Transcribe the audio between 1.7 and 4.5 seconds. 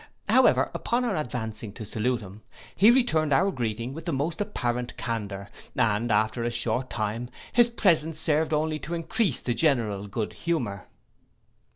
to salute him, he returned our greeting with the most